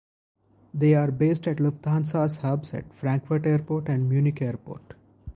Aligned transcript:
They 0.73 0.95
are 0.95 1.11
based 1.11 1.47
at 1.47 1.57
Lufthansa's 1.57 2.37
hubs 2.37 2.73
at 2.73 2.91
Frankfurt 2.91 3.45
Airport 3.45 3.87
and 3.87 4.09
Munich 4.09 4.41
Airport. 4.41 4.95